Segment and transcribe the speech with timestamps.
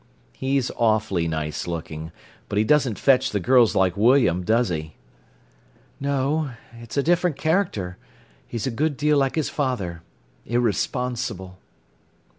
[0.33, 2.11] "He's awfully nice looking.
[2.49, 4.95] But he doesn't fetch the girls like William, does he?"
[5.99, 7.97] "No; it's a different character.
[8.47, 10.01] He's a good deal like his father,
[10.43, 11.59] irresponsible."